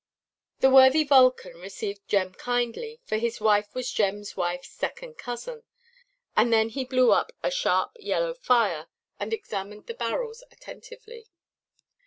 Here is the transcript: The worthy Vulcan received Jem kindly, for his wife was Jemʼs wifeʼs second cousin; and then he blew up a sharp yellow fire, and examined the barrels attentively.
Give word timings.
The 0.61 0.71
worthy 0.71 1.03
Vulcan 1.03 1.59
received 1.59 2.07
Jem 2.07 2.33
kindly, 2.33 3.01
for 3.05 3.17
his 3.17 3.39
wife 3.39 3.75
was 3.75 3.87
Jemʼs 3.93 4.33
wifeʼs 4.33 4.65
second 4.65 5.17
cousin; 5.19 5.61
and 6.35 6.51
then 6.51 6.69
he 6.69 6.83
blew 6.85 7.11
up 7.11 7.31
a 7.43 7.51
sharp 7.51 7.91
yellow 7.99 8.33
fire, 8.33 8.87
and 9.19 9.31
examined 9.31 9.85
the 9.85 9.93
barrels 9.93 10.43
attentively. 10.51 11.27